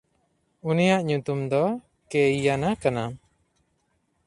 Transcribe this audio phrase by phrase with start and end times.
[0.69, 1.63] ᱩᱱᱤᱭᱟᱜ ᱧᱩᱛᱩᱢ ᱫᱚ
[2.09, 3.03] ᱠᱮᱭᱤᱭᱟᱱᱟ ᱠᱟᱱᱟ᱾